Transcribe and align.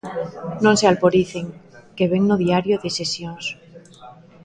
Non 0.63 0.75
se 0.79 0.85
alporicen, 0.91 1.45
que 1.95 2.09
vén 2.11 2.23
no 2.27 2.35
Diario 2.43 2.75
de 2.83 2.89
Sesións. 2.97 3.45